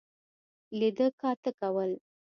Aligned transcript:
لیده 0.79 1.07
کاته 1.19 1.49
کول. 1.59 1.91